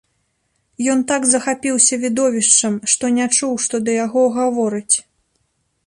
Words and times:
Ён 0.93 1.03
так 1.11 1.27
захапіўся 1.33 1.95
відовішчам, 2.05 2.81
што 2.95 3.03
не 3.19 3.25
чуў, 3.37 3.53
што 3.67 3.75
да 3.87 3.91
яго 4.05 4.23
гавораць. 4.41 4.95